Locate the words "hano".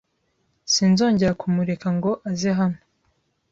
2.59-2.79